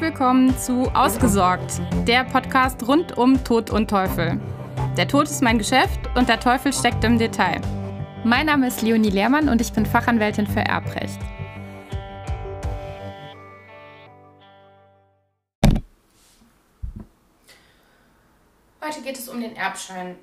[0.00, 4.40] Willkommen zu Ausgesorgt, der Podcast rund um Tod und Teufel.
[4.96, 7.60] Der Tod ist mein Geschäft und der Teufel steckt im Detail.
[8.22, 11.18] Mein Name ist Leonie Lehrmann und ich bin Fachanwältin für Erbrecht.
[18.80, 20.14] Heute geht es um den Erbschein.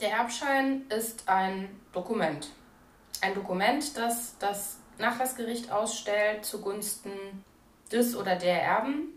[0.00, 2.50] Der Erbschein ist ein Dokument.
[3.20, 7.12] Ein Dokument, das das Nachlassgericht ausstellt zugunsten
[7.90, 9.08] des oder der Erben.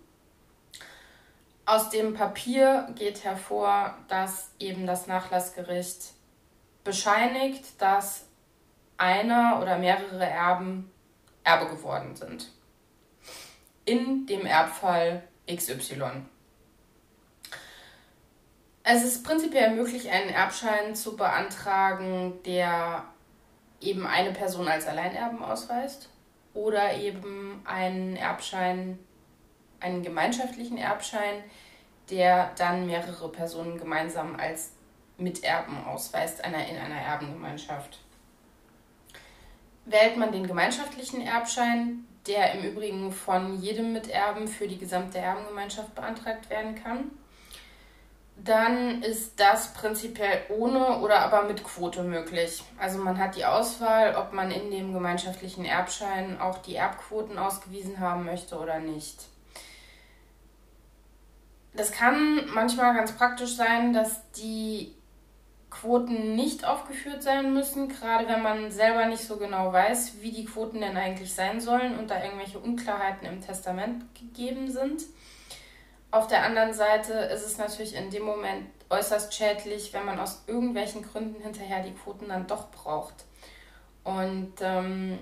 [1.66, 6.12] Aus dem Papier geht hervor, dass eben das Nachlassgericht
[6.84, 8.26] bescheinigt, dass
[8.98, 10.91] einer oder mehrere Erben
[11.44, 12.49] Erbe geworden sind.
[13.86, 16.26] In dem Erbfall XY.
[18.84, 23.05] Es ist prinzipiell möglich, einen Erbschein zu beantragen, der
[23.80, 26.10] eben eine Person als Alleinerben ausweist
[26.53, 28.99] oder eben einen Erbschein,
[29.79, 31.43] einen gemeinschaftlichen Erbschein,
[32.10, 34.71] der dann mehrere Personen gemeinsam als
[35.18, 37.99] Miterben ausweist einer, in einer Erbengemeinschaft.
[39.85, 45.93] Wählt man den gemeinschaftlichen Erbschein, der im Übrigen von jedem Miterben für die gesamte Erbengemeinschaft
[45.93, 47.12] beantragt werden kann,
[48.44, 52.62] dann ist das prinzipiell ohne oder aber mit Quote möglich.
[52.77, 58.00] Also man hat die Auswahl, ob man in dem gemeinschaftlichen Erbschein auch die Erbquoten ausgewiesen
[58.00, 59.30] haben möchte oder nicht.
[61.74, 64.94] Das kann manchmal ganz praktisch sein, dass die
[65.69, 70.46] Quoten nicht aufgeführt sein müssen, gerade wenn man selber nicht so genau weiß, wie die
[70.46, 75.02] Quoten denn eigentlich sein sollen und da irgendwelche Unklarheiten im Testament gegeben sind.
[76.14, 80.44] Auf der anderen Seite ist es natürlich in dem Moment äußerst schädlich, wenn man aus
[80.46, 83.25] irgendwelchen Gründen hinterher die Quoten dann doch braucht.
[84.03, 85.18] Und ähm,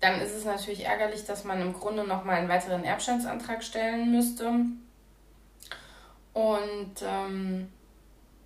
[0.00, 4.52] dann ist es natürlich ärgerlich, dass man im Grunde nochmal einen weiteren Erbscheinsantrag stellen müsste.
[6.34, 7.72] Und ähm,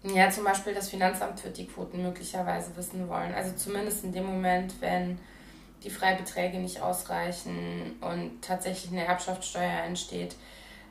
[0.05, 3.35] ja, zum Beispiel das Finanzamt wird die Quoten möglicherweise wissen wollen.
[3.35, 5.19] Also zumindest in dem Moment, wenn
[5.83, 10.37] die Freibeträge nicht ausreichen und tatsächlich eine Erbschaftssteuer entsteht,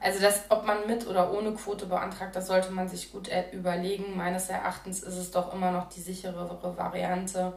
[0.01, 4.17] also das, ob man mit oder ohne Quote beantragt, das sollte man sich gut überlegen.
[4.17, 7.53] Meines Erachtens ist es doch immer noch die sicherere Variante,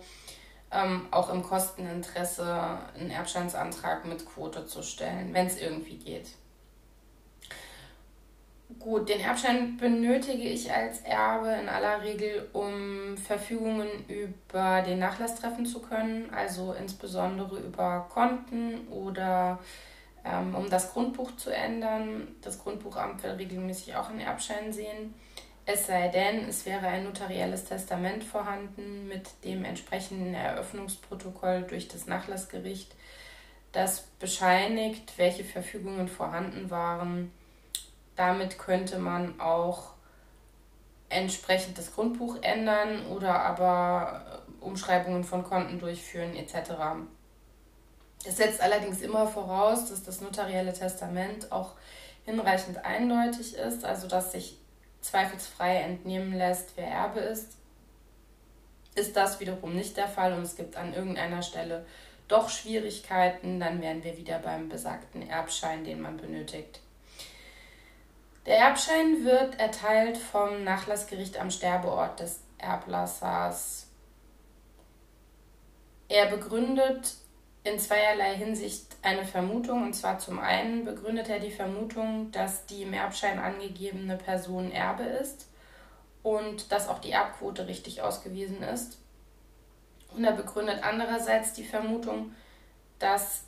[0.70, 6.28] ähm, auch im Kosteninteresse einen Erbscheinsantrag mit Quote zu stellen, wenn es irgendwie geht.
[8.78, 15.36] Gut, den Erbschein benötige ich als Erbe in aller Regel, um Verfügungen über den Nachlass
[15.36, 19.60] treffen zu können, also insbesondere über Konten oder
[20.24, 22.28] ähm, um das Grundbuch zu ändern.
[22.42, 25.14] Das Grundbuchamt will regelmäßig auch einen Erbschein sehen.
[25.66, 32.06] Es sei denn, es wäre ein notarielles Testament vorhanden mit dem entsprechenden Eröffnungsprotokoll durch das
[32.06, 32.94] Nachlassgericht,
[33.72, 37.32] das bescheinigt, welche Verfügungen vorhanden waren.
[38.14, 39.94] Damit könnte man auch
[41.08, 46.72] entsprechend das Grundbuch ändern oder aber Umschreibungen von Konten durchführen etc.
[48.26, 51.72] Es setzt allerdings immer voraus, dass das notarielle Testament auch
[52.24, 54.58] hinreichend eindeutig ist, also dass sich
[55.02, 57.52] zweifelsfrei entnehmen lässt, wer Erbe ist.
[58.94, 61.84] Ist das wiederum nicht der Fall und es gibt an irgendeiner Stelle
[62.28, 66.80] doch Schwierigkeiten, dann wären wir wieder beim besagten Erbschein, den man benötigt.
[68.46, 73.86] Der Erbschein wird erteilt vom Nachlassgericht am Sterbeort des Erblassers.
[76.08, 77.14] Er begründet
[77.64, 79.82] in zweierlei Hinsicht eine Vermutung.
[79.82, 85.04] Und zwar zum einen begründet er die Vermutung, dass die im Erbschein angegebene Person Erbe
[85.04, 85.48] ist
[86.22, 88.98] und dass auch die Erbquote richtig ausgewiesen ist.
[90.14, 92.32] Und er begründet andererseits die Vermutung,
[92.98, 93.44] dass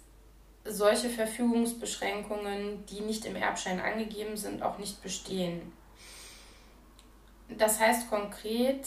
[0.64, 5.72] solche Verfügungsbeschränkungen, die nicht im Erbschein angegeben sind, auch nicht bestehen.
[7.48, 8.84] Das heißt konkret,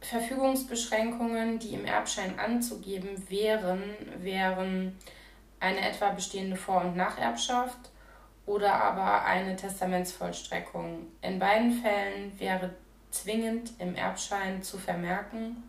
[0.00, 3.82] Verfügungsbeschränkungen, die im Erbschein anzugeben wären,
[4.18, 4.96] wären
[5.60, 7.90] eine etwa bestehende Vor- und Nacherbschaft
[8.46, 11.06] oder aber eine Testamentsvollstreckung.
[11.20, 12.74] In beiden Fällen wäre
[13.10, 15.62] zwingend im Erbschein zu vermerken,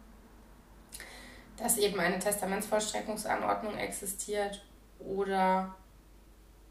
[1.58, 4.64] dass eben eine Testamentsvollstreckungsanordnung existiert
[5.00, 5.76] oder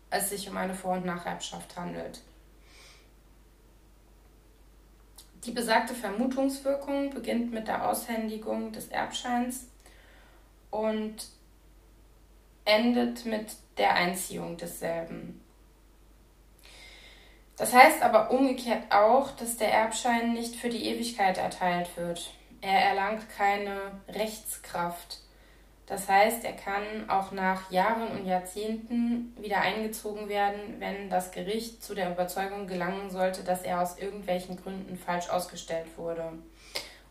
[0.09, 2.21] es sich um eine Vor- und Nacherbschaft handelt.
[5.45, 9.69] Die besagte Vermutungswirkung beginnt mit der Aushändigung des Erbscheins
[10.71, 11.17] und
[12.65, 13.47] endet mit
[13.79, 15.41] der Einziehung desselben.
[17.57, 22.33] Das heißt aber umgekehrt auch, dass der Erbschein nicht für die Ewigkeit erteilt wird.
[22.61, 25.21] Er erlangt keine Rechtskraft.
[25.91, 31.83] Das heißt, er kann auch nach Jahren und Jahrzehnten wieder eingezogen werden, wenn das Gericht
[31.83, 36.35] zu der Überzeugung gelangen sollte, dass er aus irgendwelchen Gründen falsch ausgestellt wurde.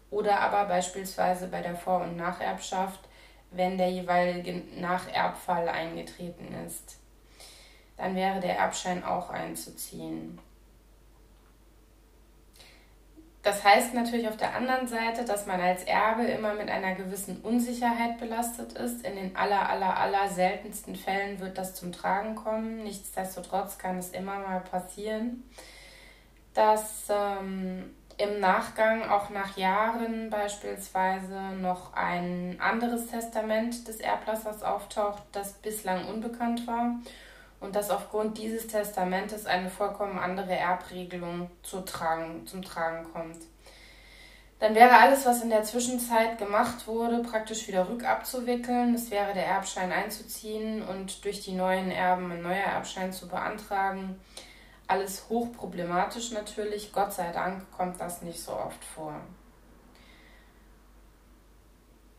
[0.09, 3.01] Oder aber beispielsweise bei der Vor- und Nacherbschaft,
[3.51, 6.99] wenn der jeweilige Nacherbfall eingetreten ist.
[7.97, 10.39] Dann wäre der Erbschein auch einzuziehen.
[13.41, 17.39] Das heißt natürlich auf der anderen Seite, dass man als Erbe immer mit einer gewissen
[17.41, 19.05] Unsicherheit belastet ist.
[19.05, 22.83] In den aller, aller, aller seltensten Fällen wird das zum Tragen kommen.
[22.83, 25.49] Nichtsdestotrotz kann es immer mal passieren,
[26.53, 35.23] dass ähm, im Nachgang, auch nach Jahren beispielsweise, noch ein anderes Testament des Erblassers auftaucht,
[35.31, 36.95] das bislang unbekannt war
[37.59, 43.37] und dass aufgrund dieses Testamentes eine vollkommen andere Erbregelung zu tragen, zum Tragen kommt.
[44.59, 48.93] Dann wäre alles, was in der Zwischenzeit gemacht wurde, praktisch wieder rückabzuwickeln.
[48.93, 54.19] Es wäre der Erbschein einzuziehen und durch die neuen Erben ein neuer Erbschein zu beantragen.
[54.87, 56.91] Alles hochproblematisch natürlich.
[56.91, 59.13] Gott sei Dank kommt das nicht so oft vor.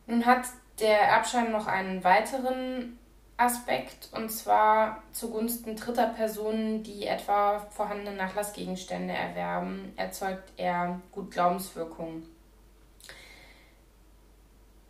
[0.06, 0.44] Nun hat
[0.81, 2.98] der Erbschein noch einen weiteren
[3.40, 12.22] Aspekt und zwar zugunsten dritter Personen, die etwa vorhandene Nachlassgegenstände erwerben, erzeugt er gut Glaubenswirkung.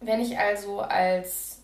[0.00, 1.60] Wenn ich also als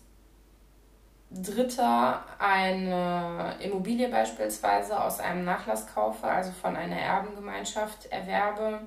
[1.29, 8.79] Dritter eine Immobilie beispielsweise aus einem Nachlass kaufe, also von einer Erbengemeinschaft erwerbe,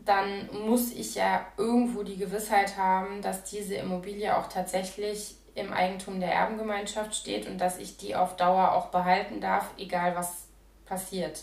[0.00, 6.20] dann muss ich ja irgendwo die Gewissheit haben, dass diese Immobilie auch tatsächlich im Eigentum
[6.20, 10.46] der Erbengemeinschaft steht und dass ich die auf Dauer auch behalten darf, egal was
[10.86, 11.42] passiert.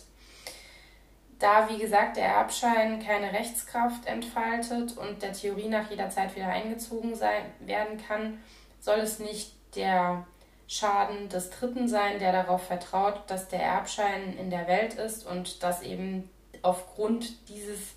[1.40, 7.16] Da, wie gesagt, der Erbschein keine Rechtskraft entfaltet und der Theorie nach jederzeit wieder eingezogen
[7.16, 8.42] sein, werden kann,
[8.80, 10.26] soll es nicht der
[10.68, 15.62] Schaden des Dritten sein, der darauf vertraut, dass der Erbschein in der Welt ist und
[15.64, 16.30] dass eben
[16.64, 17.96] aufgrund dieses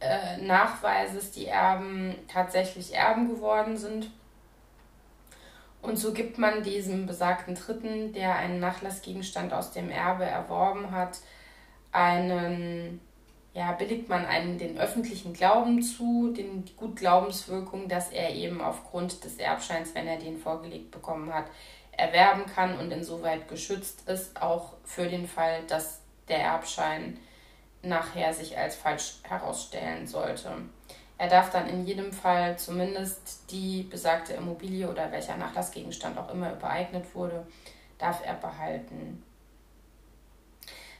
[0.00, 4.10] äh, Nachweises die Erben tatsächlich Erben geworden sind
[5.84, 11.18] und so gibt man diesem besagten Dritten, der einen Nachlassgegenstand aus dem Erbe erworben hat,
[11.92, 13.00] einen,
[13.52, 19.24] ja, billigt man einen den öffentlichen Glauben zu, den gut Glaubenswirkung, dass er eben aufgrund
[19.24, 21.44] des Erbscheins, wenn er den vorgelegt bekommen hat,
[21.92, 27.18] erwerben kann und insoweit geschützt ist, auch für den Fall, dass der Erbschein
[27.82, 30.50] nachher sich als falsch herausstellen sollte.
[31.16, 36.52] Er darf dann in jedem Fall zumindest die besagte Immobilie oder welcher Nachlassgegenstand auch immer
[36.52, 37.46] übereignet wurde,
[37.98, 39.22] darf er behalten.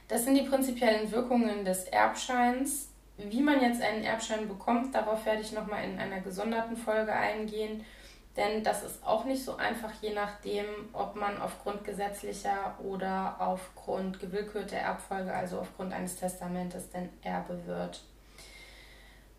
[0.07, 2.89] Das sind die prinzipiellen Wirkungen des Erbscheins.
[3.17, 7.83] Wie man jetzt einen Erbschein bekommt, darauf werde ich nochmal in einer gesonderten Folge eingehen,
[8.35, 14.19] denn das ist auch nicht so einfach, je nachdem, ob man aufgrund gesetzlicher oder aufgrund
[14.19, 18.03] gewillkürter Erbfolge, also aufgrund eines Testamentes, denn Erbe wird.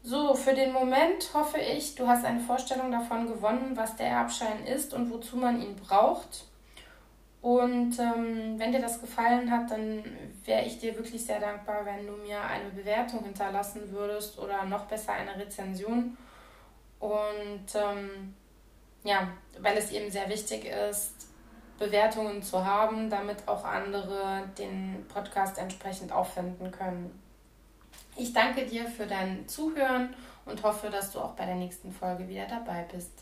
[0.08, 4.64] So, für den Moment hoffe ich, du hast eine Vorstellung davon gewonnen, was der Erbschein
[4.64, 6.44] ist und wozu man ihn braucht.
[7.42, 10.04] Und ähm, wenn dir das gefallen hat, dann
[10.44, 14.84] wäre ich dir wirklich sehr dankbar, wenn du mir eine Bewertung hinterlassen würdest oder noch
[14.84, 16.16] besser eine Rezension.
[17.00, 18.36] Und ähm,
[19.02, 19.26] ja,
[19.58, 21.14] weil es eben sehr wichtig ist,
[21.80, 27.25] Bewertungen zu haben, damit auch andere den Podcast entsprechend auffinden können.
[28.18, 30.14] Ich danke dir für dein Zuhören
[30.46, 33.12] und hoffe, dass du auch bei der nächsten Folge wieder dabei bist.